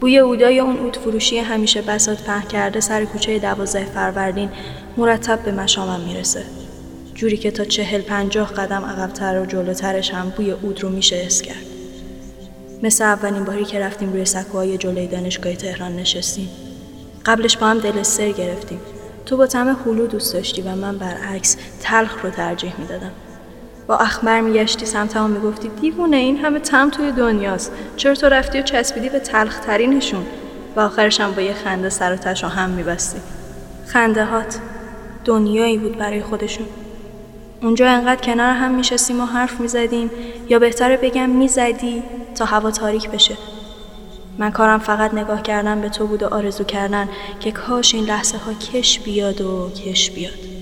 بوی 0.03 0.17
عودای 0.17 0.59
اون 0.59 0.77
عود 0.77 0.97
فروشی 0.97 1.37
همیشه 1.37 1.81
بساط 1.81 2.21
پهن 2.23 2.47
کرده 2.47 2.79
سر 2.79 3.05
کوچه 3.05 3.39
دوازده 3.39 3.85
فروردین 3.85 4.49
مرتب 4.97 5.39
به 5.43 5.51
مشامم 5.51 5.99
می‌رسه. 5.99 6.43
جوری 7.15 7.37
که 7.37 7.51
تا 7.51 7.65
چهل 7.65 8.01
پنجاه 8.01 8.53
قدم 8.53 8.85
عقبتر 8.85 9.41
و 9.41 9.45
جلوترش 9.45 10.13
هم 10.13 10.29
بوی 10.29 10.51
عود 10.51 10.83
رو 10.83 10.89
میشه 10.89 11.23
حس 11.25 11.41
کرد. 11.41 11.65
مثل 12.83 13.03
اولین 13.03 13.43
باری 13.43 13.65
که 13.65 13.79
رفتیم 13.79 14.13
روی 14.13 14.25
سکوهای 14.25 14.77
جلوی 14.77 15.07
دانشگاه 15.07 15.55
تهران 15.55 15.95
نشستیم. 15.95 16.49
قبلش 17.25 17.57
با 17.57 17.67
هم 17.67 17.79
دلستر 17.79 18.31
گرفتیم. 18.31 18.79
تو 19.25 19.37
با 19.37 19.47
طعم 19.47 19.77
هلو 19.85 20.07
دوست 20.07 20.33
داشتی 20.33 20.61
و 20.61 20.75
من 20.75 20.97
برعکس 20.97 21.57
تلخ 21.81 22.23
رو 22.23 22.29
ترجیح 22.29 22.73
می‌دادم. 22.79 23.11
با 23.87 23.97
اخبر 23.97 24.41
میگشتی 24.41 24.85
سمت 24.85 25.17
هم 25.17 25.29
می‌گفتی 25.29 25.67
دیوونه 25.81 26.17
این 26.17 26.37
همه 26.37 26.59
تم 26.59 26.89
توی 26.89 27.11
دنیاست. 27.11 27.71
چرا 27.95 28.15
تو 28.15 28.27
رفتی 28.29 28.59
و 28.59 28.61
چسبیدی 28.61 29.09
به 29.09 29.19
تلخترینشون 29.19 30.25
و 30.75 30.79
آخرش 30.79 31.21
هم 31.21 31.31
با 31.31 31.41
یه 31.41 31.53
خنده 31.53 31.89
سر 31.89 32.17
و 32.43 32.47
هم 32.47 32.69
میبستی. 32.69 33.19
خنده 33.87 34.25
هات 34.25 34.59
دنیایی 35.25 35.77
بود 35.77 35.97
برای 35.97 36.21
خودشون. 36.21 36.65
اونجا 37.61 37.89
انقدر 37.89 38.21
کنار 38.21 38.53
هم 38.53 38.75
میشستیم 38.75 39.21
و 39.21 39.25
حرف 39.25 39.59
می‌زدیم. 39.59 40.11
یا 40.49 40.59
بهتره 40.59 40.97
بگم 40.97 41.29
می‌زدی 41.29 42.03
تا 42.35 42.45
هوا 42.45 42.71
تاریک 42.71 43.09
بشه. 43.09 43.37
من 44.37 44.51
کارم 44.51 44.79
فقط 44.79 45.13
نگاه 45.13 45.41
کردن 45.41 45.81
به 45.81 45.89
تو 45.89 46.07
بود 46.07 46.23
و 46.23 46.27
آرزو 46.27 46.63
کردن 46.63 47.09
که 47.39 47.51
کاش 47.51 47.95
این 47.95 48.05
لحظه 48.05 48.37
ها 48.37 48.53
کش 48.53 48.99
بیاد 48.99 49.41
و 49.41 49.69
کش 49.69 50.11
بیاد. 50.11 50.52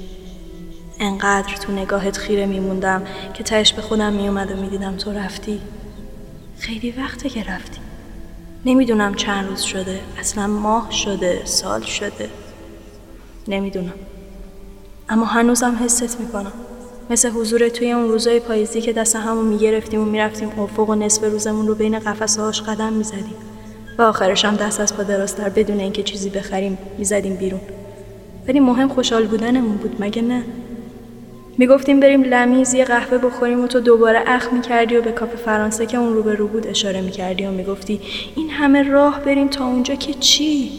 انقدر 1.02 1.56
تو 1.56 1.72
نگاهت 1.72 2.18
خیره 2.18 2.46
میموندم 2.46 3.04
که 3.34 3.44
تهش 3.44 3.74
به 3.74 3.82
خودم 3.82 4.14
میومد 4.14 4.52
و 4.52 4.56
می‌دیدم 4.56 4.98
تو 4.98 5.12
رفتی. 5.12 5.62
خیلی 6.60 6.92
وقته 6.92 7.30
که 7.30 7.44
رفتی. 7.44 7.80
نمی‌دونم 8.66 9.16
چند 9.16 9.48
روز 9.48 9.62
شده. 9.62 10.00
اصلا 10.20 10.48
ماه 10.48 10.92
شده 10.92 11.42
سال 11.46 11.82
شده. 11.82 12.30
نمی‌دونم. 13.48 13.94
اما 15.10 15.26
هنوزم 15.26 15.80
حست 15.84 16.20
می‌کنم. 16.20 16.52
مثل 17.10 17.30
حضور 17.30 17.70
توی 17.70 17.92
اون 17.92 18.08
روزای 18.08 18.40
پاییزی 18.40 18.82
که 18.82 18.94
دست 18.94 19.16
همون 19.16 19.46
می‌گرفتیم 19.46 20.02
و 20.02 20.06
می‌رفتیم 20.06 20.60
افق 20.60 20.90
و 20.90 20.96
نصف 20.96 21.24
روزمون 21.24 21.68
رو 21.68 21.76
بین 21.76 22.00
قفسهاش 22.00 22.62
قدم 22.62 22.94
می‌زدیم. 22.94 23.36
و 23.98 24.02
آخرش 24.02 24.46
هم 24.46 24.56
دست 24.56 24.80
از 24.80 24.96
پا 24.96 25.04
درازتر 25.04 25.50
بدون 25.50 25.80
اینکه 25.80 26.04
چیزی 26.04 26.30
بخریم 26.30 26.78
می‌زدیم 26.98 27.36
بیرون. 27.36 27.62
ولی 28.48 28.60
مهم 28.60 28.90
خوشحال 28.90 29.28
بودنمون 29.28 29.78
بود 29.78 29.96
مگه 30.00 30.22
نه؟ 30.22 30.44
می‌گفتیم 31.58 32.00
بریم 32.00 32.24
لمیز 32.24 32.74
یه 32.74 32.86
قهوه 32.86 33.18
بخوریم 33.18 33.64
و 33.64 33.68
تو 33.68 33.80
دوباره 33.80 34.24
اخ 34.28 34.54
می‌کردی 34.54 34.98
و 34.98 35.02
به 35.02 35.12
کاپ 35.12 35.36
فرانسه 35.36 35.86
که 35.86 35.98
اون 35.98 36.14
رو 36.14 36.24
به 36.24 36.36
رو 36.36 36.48
بود 36.48 36.68
اشاره 36.68 37.02
می‌کردی 37.02 37.46
و 37.46 37.52
می‌گفتی 37.52 38.02
این 38.36 38.50
همه 38.50 38.84
راه 38.84 39.20
بریم 39.20 39.48
تا 39.48 39.66
اونجا 39.66 39.96
که 39.96 40.14
چی؟ 40.14 40.72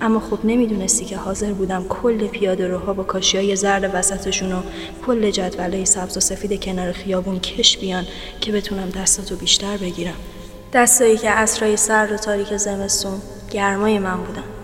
اما 0.00 0.20
خب 0.20 0.38
نمی‌دونستی 0.44 1.04
که 1.04 1.16
حاضر 1.16 1.52
بودم 1.52 1.84
کل 1.88 2.26
پیاده 2.26 2.68
روها 2.68 2.92
با 2.92 3.02
کاشی 3.02 3.36
های 3.36 3.56
زرد 3.56 3.90
وسطشون 3.94 4.52
و 4.52 4.60
کل 5.06 5.30
جدوله 5.30 5.84
سبز 5.84 6.16
و 6.16 6.20
سفید 6.20 6.64
کنار 6.64 6.92
خیابون 6.92 7.40
کش 7.40 7.78
بیان 7.78 8.04
که 8.40 8.52
بتونم 8.52 8.90
دستاتو 8.90 9.36
بیشتر 9.36 9.76
بگیرم 9.76 10.16
دستایی 10.72 11.16
که 11.16 11.30
اسرای 11.30 11.76
سرد 11.76 12.12
و 12.12 12.16
تاریک 12.16 12.56
زمستون 12.56 13.18
گرمای 13.50 13.98
من 13.98 14.16
بودن 14.16 14.55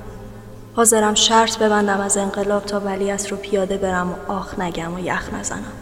حاضرم 0.74 1.14
شرط 1.14 1.58
ببندم 1.58 2.00
از 2.00 2.16
انقلاب 2.16 2.64
تا 2.64 2.80
ولیت 2.80 3.32
رو 3.32 3.36
پیاده 3.36 3.76
برم 3.76 4.10
و 4.10 4.32
آخ 4.32 4.58
نگم 4.58 4.94
و 4.94 4.98
یخ 5.00 5.34
نزنم. 5.34 5.72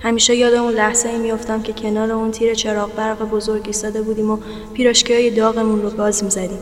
همیشه 0.00 0.34
یاد 0.36 0.54
اون 0.54 0.72
لحظه 0.72 1.08
ای 1.08 1.18
میافتم 1.18 1.62
که 1.62 1.72
کنار 1.72 2.10
اون 2.12 2.30
تیر 2.30 2.54
چراغ 2.54 2.94
برق 2.94 3.22
بزرگ 3.22 3.62
ایستاده 3.66 4.02
بودیم 4.02 4.30
و 4.30 4.38
پیراشکی 4.74 5.14
های 5.14 5.30
داغمون 5.30 5.82
رو 5.82 5.90
گاز 5.90 6.24
می‌زدیم. 6.24 6.58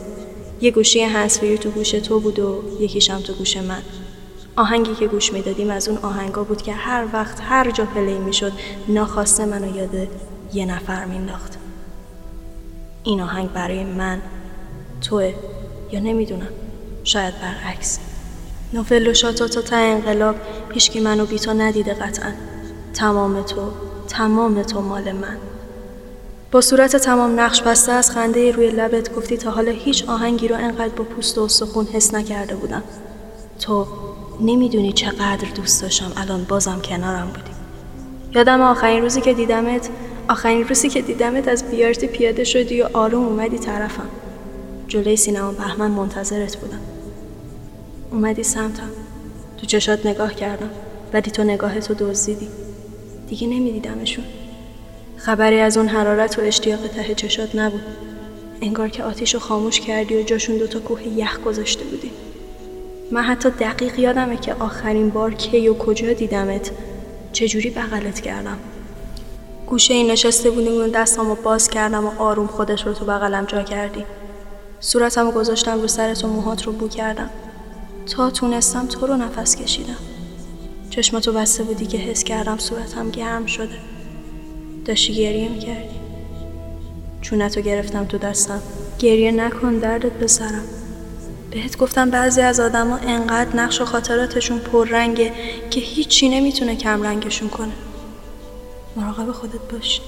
یه 0.61 0.71
گوشی 0.71 1.01
هنسفری 1.01 1.57
تو 1.57 1.69
گوش 1.69 1.91
تو 1.91 2.19
بود 2.19 2.39
و 2.39 2.63
یکیشم 2.79 3.19
تو 3.19 3.33
گوش 3.33 3.57
من. 3.57 3.81
آهنگی 4.55 4.95
که 4.95 5.07
گوش 5.07 5.33
می‌دادیم 5.33 5.69
از 5.69 5.87
اون 5.87 5.97
آهنگا 5.97 6.43
بود 6.43 6.61
که 6.61 6.73
هر 6.73 7.05
وقت 7.13 7.41
هر 7.41 7.71
جا 7.71 7.85
پلی 7.85 8.17
می‌شد 8.17 8.51
ناخواسته 8.87 9.45
منو 9.45 9.77
یاد 9.77 10.07
یه 10.53 10.65
نفر 10.65 11.05
مینداخت 11.05 11.57
این 13.03 13.21
آهنگ 13.21 13.53
برای 13.53 13.83
من 13.83 14.21
توه 15.01 15.33
یا 15.91 15.99
نمی‌دونم. 15.99 16.47
شاید 17.03 17.33
برعکس. 17.41 17.99
نوفل 18.73 19.07
و 19.07 19.13
شاتا 19.13 19.47
تا 19.47 19.61
تا 19.61 19.75
انقلاب 19.75 20.35
هیچکی 20.73 20.99
منو 20.99 21.25
بی 21.25 21.39
تو 21.39 21.53
ندیده 21.53 21.93
قطعا. 21.93 22.31
تمام 22.93 23.41
تو 23.41 23.71
تمام 24.07 24.63
تو 24.63 24.81
مال 24.81 25.11
من. 25.11 25.37
با 26.51 26.61
صورت 26.61 26.95
تمام 26.95 27.39
نقش 27.39 27.61
بسته 27.61 27.91
از 27.91 28.11
خنده 28.11 28.51
روی 28.51 28.71
لبت 28.71 29.15
گفتی 29.15 29.37
تا 29.37 29.51
حالا 29.51 29.71
هیچ 29.71 30.09
آهنگی 30.09 30.47
رو 30.47 30.55
انقدر 30.55 30.89
با 30.89 31.03
پوست 31.03 31.37
و 31.37 31.47
سخون 31.47 31.85
حس 31.85 32.13
نکرده 32.13 32.55
بودم. 32.55 32.83
تو 33.59 33.87
نمی‌دونی 34.41 34.93
چقدر 34.93 35.47
دوست 35.55 35.81
داشتم 35.81 36.11
الان 36.17 36.43
بازم 36.43 36.81
کنارم 36.81 37.27
بودی. 37.27 37.51
یادم 38.35 38.61
آخرین 38.61 39.01
روزی 39.03 39.21
که 39.21 39.33
دیدمت 39.33 39.89
آخرین 40.29 40.67
روزی 40.67 40.89
که 40.89 41.01
دیدمت 41.01 41.47
از 41.47 41.71
بیارتی 41.71 42.07
پیاده 42.07 42.43
شدی 42.43 42.81
و 42.81 42.89
آروم 42.93 43.25
اومدی 43.25 43.57
طرفم. 43.57 44.07
جلوی 44.87 45.15
سینما 45.15 45.51
بهمن 45.51 45.91
منتظرت 45.91 46.57
بودم. 46.57 46.79
اومدی 48.13 48.43
سمتم. 48.43 48.89
تو 49.57 49.65
چشات 49.65 50.05
نگاه 50.05 50.33
کردم 50.33 50.69
ولی 51.13 51.31
تو 51.31 51.43
نگاه 51.43 51.79
تو 51.79 51.93
دزدیدی. 51.93 52.47
دیگه 53.29 53.47
نمیدیدمشون. 53.47 54.25
خبری 55.17 55.59
از 55.59 55.77
اون 55.77 55.87
حرارت 55.87 56.39
و 56.39 56.41
اشتیاق 56.41 56.87
ته 56.87 57.15
چشات 57.15 57.55
نبود. 57.55 57.81
انگار 58.61 58.89
که 58.89 59.03
آتیش 59.03 59.33
رو 59.33 59.39
خاموش 59.39 59.79
کردی 59.79 60.17
و 60.17 60.23
جاشون 60.23 60.57
دوتا 60.57 60.79
کوه 60.79 61.07
یخ 61.07 61.39
گذاشته 61.39 61.83
بودی. 61.83 62.11
من 63.11 63.21
حتی 63.21 63.49
دقیق 63.49 63.99
یادمه 63.99 64.37
که 64.37 64.53
آخرین 64.53 65.09
بار 65.09 65.33
کی 65.33 65.67
و 65.67 65.73
کجا 65.73 66.13
دیدمت. 66.13 66.71
چجوری 67.31 67.69
بغلت 67.69 68.19
کردم؟ 68.19 68.57
گوشه 69.67 69.93
این 69.93 70.11
نشسته 70.11 70.51
بودیم 70.51 70.81
و 70.81 70.87
دستم 70.87 71.27
رو 71.27 71.35
باز 71.35 71.69
کردم 71.69 72.05
و 72.05 72.11
آروم 72.17 72.47
خودش 72.47 72.85
رو 72.85 72.93
تو 72.93 73.05
بغلم 73.05 73.45
جا 73.45 73.63
کردی. 73.63 74.05
صورتم 74.79 75.25
رو 75.25 75.31
گذاشتم 75.31 75.81
رو 75.81 75.87
سرت 75.87 76.23
و 76.23 76.27
موهات 76.27 76.63
رو 76.63 76.71
بو 76.71 76.87
کردم. 76.87 77.29
تا 78.05 78.29
تونستم 78.29 78.87
تو 78.87 79.07
رو 79.07 79.17
نفس 79.17 79.55
کشیدم. 79.55 79.97
چشماتو 80.89 81.31
بسته 81.31 81.63
بودی 81.63 81.85
که 81.85 81.97
حس 81.97 82.23
کردم 82.23 82.57
صورتم 82.57 83.09
گرم 83.09 83.45
شده. 83.45 83.77
داشتی 84.85 85.13
گریه 85.13 85.49
می‌کردی. 85.49 85.95
چونتو 87.21 87.61
گرفتم 87.61 88.05
تو 88.05 88.17
دستم. 88.17 88.61
گریه 88.99 89.31
نکن 89.31 89.77
دردت 89.77 90.11
بسرم 90.11 90.63
بهت 91.51 91.77
گفتم 91.77 92.09
بعضی 92.09 92.41
از 92.41 92.59
آدما 92.59 92.97
انقدر 92.97 93.55
نقش 93.55 93.81
و 93.81 93.85
خاطراتشون 93.85 94.59
پررنگه 94.59 95.33
که 95.69 95.79
هیچی 95.79 96.29
نمی‌تونه 96.29 96.75
کم 96.75 97.03
رنگشون 97.03 97.49
کنه. 97.49 97.73
مراقب 98.95 99.31
خودت 99.31 99.71
باش. 99.71 100.01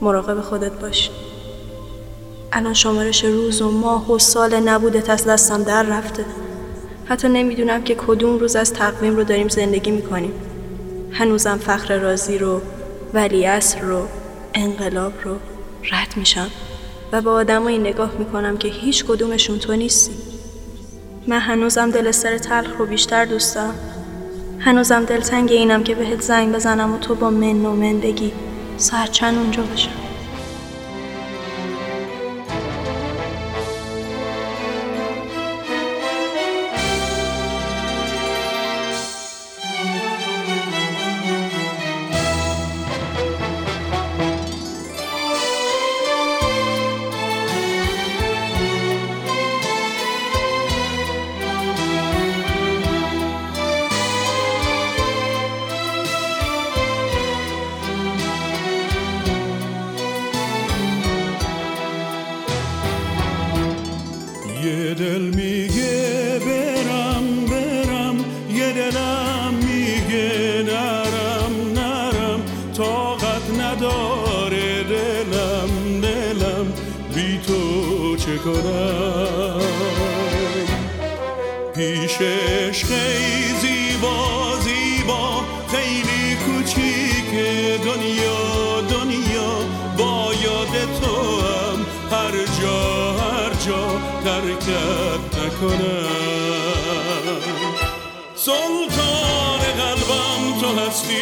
مراقب 0.00 0.40
خودت 0.40 0.72
باش. 0.72 1.10
الان 2.52 2.74
شمارش 2.74 3.24
روز 3.24 3.62
و 3.62 3.70
ماه 3.70 4.12
و 4.12 4.18
سال 4.18 4.60
نبودت 4.60 5.10
از 5.10 5.24
دستم 5.24 5.62
در 5.62 5.82
رفته. 5.82 6.24
حتی 7.08 7.28
نمی‌دونم 7.28 7.82
که 7.82 7.94
کدوم 7.94 8.38
روز 8.38 8.56
از 8.56 8.72
تقویم 8.72 9.16
رو 9.16 9.24
داریم 9.24 9.48
زندگی 9.48 9.90
می‌کنیم. 9.90 10.32
هنوزم 11.12 11.58
فخر 11.58 11.98
رازی 11.98 12.38
رو 12.38 12.60
ولی 13.14 13.46
رو 13.82 14.06
انقلاب 14.54 15.12
رو 15.24 15.36
رد 15.92 16.14
میشم 16.16 16.50
و 17.12 17.22
با 17.22 17.32
آدمایی 17.32 17.78
نگاه 17.78 18.12
می‌کنم 18.18 18.56
که 18.56 18.68
هیچ 18.68 19.04
کدومشون 19.04 19.58
تو 19.58 19.76
نیستی. 19.76 20.14
من 21.26 21.38
هنوزم 21.40 21.90
دل 21.90 22.10
سر 22.10 22.38
تلخ 22.38 22.76
رو 22.78 22.86
بیشتر 22.86 23.24
دوست 23.24 23.54
دارم. 23.54 23.74
هنوزم 24.58 25.04
دلتنگ 25.04 25.52
اینم 25.52 25.82
که 25.82 25.94
بهت 25.94 26.20
زنگ 26.20 26.54
بزنم 26.54 26.94
و 26.94 26.98
تو 26.98 27.14
با 27.14 27.30
من 27.30 27.64
و 27.64 27.72
من 27.72 28.00
بگی 28.00 28.32
چند 29.12 29.38
اونجا 29.38 29.62
باشم 29.62 30.05
یه 64.66 64.94
دل 64.94 65.20
میگه 65.20 66.38
برم 66.38 67.46
برم. 67.46 68.16
یه 68.54 68.72
دلم 68.72 69.54
میگه 69.54 70.62
نرم 70.66 71.72
نرم. 71.74 72.40
طاقت 72.76 73.60
نداره 73.60 74.82
دلم 74.82 76.00
دلم. 76.02 76.72
بی 77.14 77.40
تو 77.46 78.16
چه 78.16 78.36
کنم؟ 78.36 79.60
پیش 81.74 82.20
عشق 82.20 82.88
ترکت 94.26 95.24
نکنم. 95.38 96.06
سلطان 98.34 99.60
قلبم 99.78 100.60
تو 100.60 100.80
هستی 100.80 101.16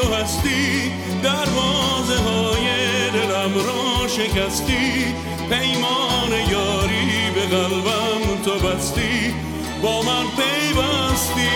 تو 0.00 0.14
هستی. 0.14 0.92
دروازه 1.22 2.18
های 2.22 2.66
دلم 3.10 3.54
را 3.54 4.08
شکستی. 4.08 5.14
پیمان 5.50 6.32
یاری 6.50 7.30
به 7.34 7.56
قلبم 7.56 8.42
تو 8.44 8.68
بستی. 8.68 9.34
با 9.82 10.02
من 10.02 10.24
پیوستی. 10.36 11.48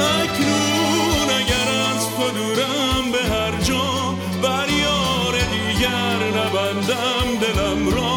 اکنون 0.00 1.28
اگر 1.40 1.68
از 1.92 2.08
تو 2.16 2.30
دورم 2.30 3.12
به 3.12 3.22
هر 3.34 3.62
جا 3.62 4.14
بر 4.42 4.68
یار 4.68 5.34
دیگر 5.52 6.40
نبندم 6.40 7.38
دلم 7.40 7.94
را. 7.94 8.13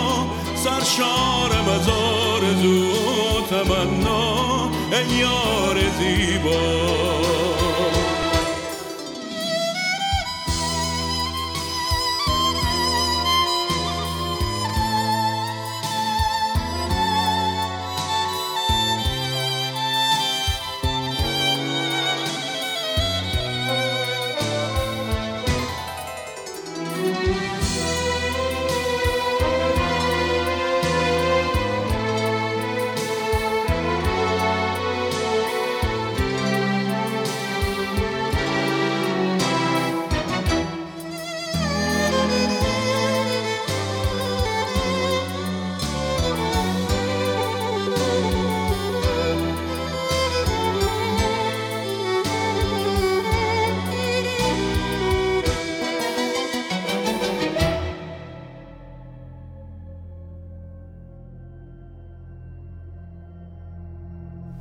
سرشارم 0.57 1.69
از 1.75 1.89
آرزو 1.89 2.87
و 2.87 3.47
تمنا 3.49 4.69
ای 4.91 5.17
یار 5.17 5.77
زیبا. 5.99 7.56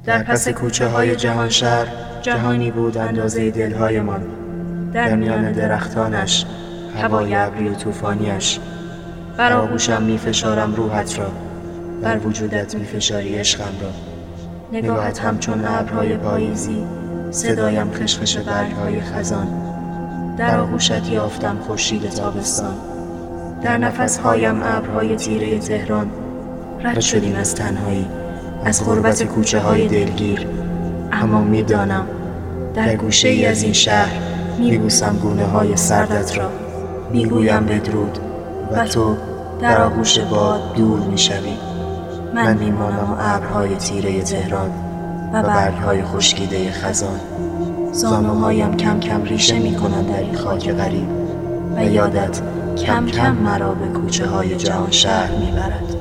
در 0.07 0.23
پس 0.23 0.49
کوچه 0.49 0.89
های 0.89 1.17
جهان 1.17 1.49
شهر 1.49 1.87
جهانی 2.23 2.71
بود 2.71 2.99
اندازه 2.99 3.51
دلهایمان. 3.51 4.21
در 4.93 5.17
میان 5.17 5.53
درختانش 5.53 6.47
هوای 7.03 7.35
ابری 7.35 7.69
و 7.69 7.75
توفانیش 7.75 8.59
بر 9.37 9.53
آغوشم 9.53 10.03
می 10.03 10.19
فشارم 10.19 10.75
روحت 10.75 11.19
را. 11.19 11.31
بر 12.03 12.19
وجودت 12.19 12.75
می 12.75 12.85
فشاری 12.85 13.35
عشقم 13.35 13.73
را. 13.83 13.91
نگاهت 14.73 15.19
همچون 15.19 15.65
ابرهای 15.65 16.17
پاییزی 16.17 16.85
صدایم 17.31 17.91
خشخش 17.93 18.37
برگهای 18.37 19.01
خزان. 19.01 19.47
در 20.39 20.61
آغوشت 20.61 21.09
یافتم 21.09 21.59
خورشید 21.67 22.11
تابستان. 22.11 22.75
در 23.63 23.79
نفسهایم 23.79 24.63
ابرهای 24.63 25.17
تیره 25.17 25.59
تهران. 25.59 26.11
رد 26.83 27.01
شدیم 27.01 27.37
از 27.37 27.55
تنهایی. 27.55 28.07
از 28.67 28.85
غربت 28.85 29.23
کوچه 29.23 29.61
های 29.61 29.89
دلگیر. 29.89 30.47
اما 31.13 31.41
می‌دانم 31.41 32.07
در 32.75 32.97
گوشه 32.97 33.29
ای 33.29 33.47
از 33.47 33.63
این 33.63 33.73
شهر 33.73 34.13
میبوسم 34.59 35.19
گونه 35.23 35.45
های 35.45 35.77
سردت 35.77 36.39
را. 36.39 36.51
می‌گویم 37.13 37.67
بدرود 37.67 38.19
و 38.73 38.87
تو 38.87 39.17
در 39.61 39.83
آغوش 39.83 40.19
باد 40.19 40.75
دور 40.75 41.01
می‌شوی. 41.01 41.57
من 42.35 42.57
میمانم 42.57 43.17
ابرهای 43.21 43.77
تیره 43.77 44.23
تهران 44.23 44.71
و 45.33 45.43
برگهای 45.43 46.03
خشکیده 46.03 46.71
خزان. 46.71 47.21
زانوهایم 47.93 48.77
کم 48.77 49.01
کم 49.01 49.25
ریشه 49.25 49.59
می‌کنن 49.59 50.03
در 50.03 50.21
این 50.21 50.35
خاک 50.35 50.73
غریب 50.73 51.09
و 51.77 51.85
یادت 51.85 52.41
کم 52.77 53.07
کم 53.07 53.35
مرا 53.35 53.75
به 53.75 53.87
کوچه 53.87 54.27
های 54.27 54.57
جهان 54.57 54.91
شهر 54.91 55.31
می‌برد. 55.31 55.96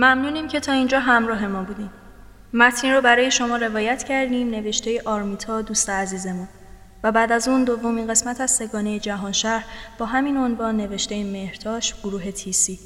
ممنونیم 0.00 0.48
که 0.48 0.60
تا 0.60 0.72
اینجا 0.72 1.00
همراه 1.00 1.46
ما 1.46 1.62
بودیم. 1.62 1.90
متنی 2.52 2.92
رو 2.92 3.00
برای 3.00 3.30
شما 3.30 3.56
روایت 3.56 4.02
کردیم 4.02 4.50
نوشته 4.50 5.02
آرمیتا 5.04 5.62
دوست 5.62 5.90
عزیزمون 5.90 6.48
و 7.04 7.12
بعد 7.12 7.32
از 7.32 7.48
اون 7.48 7.64
دومین 7.64 8.06
قسمت 8.06 8.40
از 8.40 8.50
سگانه 8.50 8.98
جهان 8.98 9.32
شهر 9.32 9.64
با 9.98 10.06
همین 10.06 10.36
عنوان 10.36 10.76
نوشته 10.76 11.24
مهرتاش 11.24 11.94
گروه 12.02 12.30
تیسی. 12.30 12.78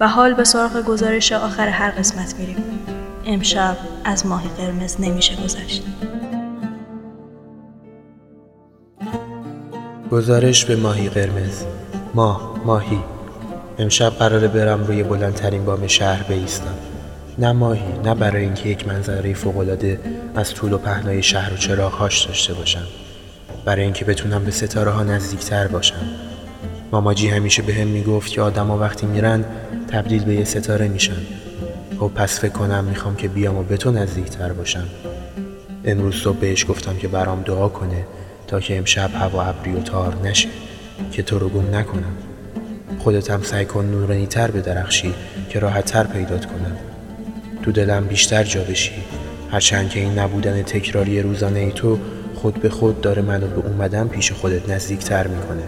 و 0.00 0.08
حال 0.08 0.34
به 0.34 0.44
سراغ 0.44 0.84
گزارش 0.84 1.32
آخر 1.32 1.68
هر 1.68 1.90
قسمت 1.90 2.34
میریم. 2.38 2.86
امشب 3.26 3.76
از 4.04 4.26
ماهی 4.26 4.48
قرمز 4.48 5.00
نمیشه 5.00 5.36
گذشت. 5.44 5.84
گزارش 10.10 10.64
به 10.64 10.76
ماهی 10.76 11.08
قرمز. 11.08 11.64
ماه 12.14 12.60
ماهی. 12.64 13.21
امشب 13.78 14.10
قراره 14.10 14.48
برم 14.48 14.84
روی 14.84 15.02
بلندترین 15.02 15.64
بام 15.64 15.86
شهر 15.86 16.22
بیستم. 16.22 16.74
نه 17.38 17.52
ماهی 17.52 17.92
نه 18.04 18.14
برای 18.14 18.42
اینکه 18.42 18.68
یک 18.68 18.88
منظره 18.88 19.34
فوقالعاده 19.34 20.00
از 20.34 20.54
طول 20.54 20.72
و 20.72 20.78
پهنای 20.78 21.22
شهر 21.22 21.54
و 21.54 21.56
چراغهاش 21.56 22.24
داشته 22.24 22.54
باشم. 22.54 22.86
برای 23.64 23.82
اینکه 23.82 24.04
بتونم 24.04 24.44
به 24.44 24.50
ستاره 24.50 24.90
ها 24.90 25.02
نزدیکتر 25.02 25.66
باشم. 25.66 26.06
ماماجی 26.92 27.28
همیشه 27.28 27.62
به 27.62 27.74
هم 27.74 27.86
می‌گفت 27.86 28.32
که 28.32 28.42
آدما 28.42 28.78
وقتی 28.78 29.06
میرن 29.06 29.44
تبدیل 29.88 30.24
به 30.24 30.34
یه 30.34 30.44
ستاره 30.44 30.88
میشن. 30.88 31.26
خب 32.00 32.10
پس 32.14 32.40
فکر 32.40 32.52
کنم 32.52 32.84
می‌خوام 32.84 33.16
که 33.16 33.28
بیام 33.28 33.56
و 33.56 33.62
به 33.62 33.76
تو 33.76 33.90
نزدیکتر 33.90 34.52
باشم. 34.52 34.84
امروز 35.84 36.14
صبح 36.14 36.36
بهش 36.36 36.66
گفتم 36.68 36.96
که 36.96 37.08
برام 37.08 37.42
دعا 37.42 37.68
کنه 37.68 38.06
تا 38.46 38.60
که 38.60 38.78
امشب 38.78 39.10
هوا 39.14 39.42
ابری 39.42 39.72
و 39.72 39.80
تار 39.80 40.16
نشه 40.24 40.48
که 41.12 41.22
تو 41.22 41.38
رو 41.38 41.48
گم 41.48 41.74
نکنم. 41.74 42.16
خودت 42.98 43.30
هم 43.30 43.42
سعی 43.42 43.64
کن 43.64 43.84
نورانی 43.84 44.26
تر 44.26 44.50
به 44.50 44.60
درخشی 44.60 45.14
که 45.48 45.58
راحت 45.58 45.84
تر 45.84 46.04
پیدات 46.04 46.46
کنم. 46.46 46.76
تو 47.62 47.72
دلم 47.72 48.04
بیشتر 48.04 48.44
جا 48.44 48.62
بشی. 48.62 48.92
هرچند 49.50 49.90
که 49.90 50.00
این 50.00 50.18
نبودن 50.18 50.62
تکراری 50.62 51.22
روزانه 51.22 51.58
ای 51.58 51.72
تو 51.72 51.98
خود 52.34 52.54
به 52.54 52.68
خود 52.68 53.00
داره 53.00 53.22
منو 53.22 53.46
به 53.46 53.68
اومدن 53.68 54.08
پیش 54.08 54.32
خودت 54.32 54.68
نزدیک 54.68 54.98
تر 54.98 55.26
می‌کنه. 55.26 55.62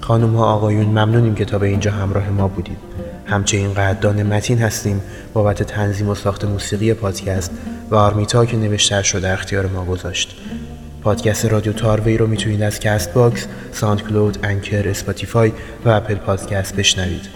خانم 0.00 0.36
ها 0.36 0.44
آقایون 0.44 0.86
ممنونیم 0.86 1.34
که 1.34 1.44
تا 1.44 1.58
به 1.58 1.66
اینجا 1.66 1.90
همراه 1.90 2.30
ما 2.30 2.48
بودید. 2.48 2.78
همچنین 3.26 3.74
قدردان 3.74 4.22
متین 4.22 4.58
هستیم 4.58 5.00
بابت 5.32 5.62
تنظیم 5.62 6.08
و 6.08 6.14
ساخت 6.14 6.44
موسیقی 6.44 6.94
پادکست 6.94 7.50
و 7.90 7.94
آرمیتا 7.94 8.46
که 8.46 8.56
نوشته‌ش 8.56 9.02
رو 9.02 9.17
در 9.17 9.32
اختیار 9.32 9.66
ما 9.66 9.84
گذاشت. 9.84 10.36
پادکست 11.06 11.44
رادیو 11.44 11.72
تاروی 11.72 12.16
رو 12.16 12.26
می‌تونید 12.26 12.62
از 12.62 12.80
Castbox، 12.80 13.46
SoundCloud، 13.72 14.38
Anchor، 14.42 14.88
Spotify 14.88 15.52
و 15.84 15.88
Apple 15.88 16.14
Podcast 16.14 16.76
بشنوید. 16.76 17.28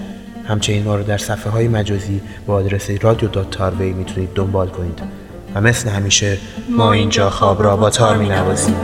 همچنین 0.48 0.85
ما 0.85 0.96
رو 0.96 1.02
در 1.02 1.18
صفحه 1.18 1.50
های 1.50 1.68
مجازی 1.68 2.20
با 2.46 2.54
آدرس 2.54 2.90
رادیو 3.00 3.28
dot 3.28 3.50
تاروی 3.50 3.92
می‌تونید 3.92 4.28
دنبال 4.35 4.68
کنید. 4.68 4.98
و 5.54 5.61
مثل 5.61 5.88
همیشه 5.88 6.38
ما 6.70 6.92
اینجا 6.92 7.30
خواب 7.30 7.62
را 7.62 7.76
با 7.76 7.90
تار 7.90 8.16
می 8.16 8.28
نوازیم. 8.28 8.76